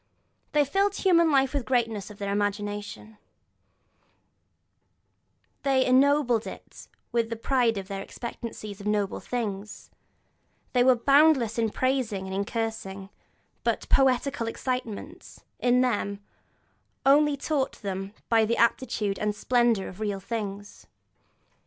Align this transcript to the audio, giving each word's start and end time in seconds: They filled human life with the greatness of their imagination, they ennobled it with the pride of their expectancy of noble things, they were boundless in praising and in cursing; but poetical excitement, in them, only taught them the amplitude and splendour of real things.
They 0.53 0.65
filled 0.65 0.95
human 0.95 1.29
life 1.31 1.53
with 1.53 1.61
the 1.61 1.67
greatness 1.67 2.09
of 2.09 2.17
their 2.17 2.31
imagination, 2.31 3.19
they 5.61 5.85
ennobled 5.85 6.47
it 6.47 6.87
with 7.11 7.29
the 7.29 7.35
pride 7.35 7.77
of 7.77 7.87
their 7.87 8.01
expectancy 8.01 8.71
of 8.71 8.87
noble 8.87 9.19
things, 9.19 9.91
they 10.73 10.83
were 10.83 10.95
boundless 10.95 11.59
in 11.59 11.69
praising 11.69 12.25
and 12.25 12.33
in 12.35 12.45
cursing; 12.45 13.11
but 13.63 13.87
poetical 13.89 14.47
excitement, 14.47 15.37
in 15.59 15.81
them, 15.81 16.19
only 17.05 17.37
taught 17.37 17.73
them 17.83 18.15
the 18.31 18.57
amplitude 18.57 19.19
and 19.19 19.35
splendour 19.35 19.87
of 19.87 19.99
real 19.99 20.19
things. 20.19 20.87